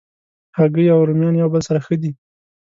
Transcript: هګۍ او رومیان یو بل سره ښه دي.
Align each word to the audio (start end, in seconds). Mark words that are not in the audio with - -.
هګۍ 0.57 0.85
او 0.95 0.99
رومیان 1.07 1.35
یو 1.37 1.49
بل 1.53 1.61
سره 1.67 1.79
ښه 1.85 1.95
دي. 2.01 2.11